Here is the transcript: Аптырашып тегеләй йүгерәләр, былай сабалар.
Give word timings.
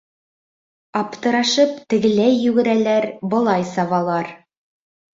Аптырашып 1.01 1.77
тегеләй 1.95 2.41
йүгерәләр, 2.49 3.09
былай 3.35 3.71
сабалар. 3.77 4.37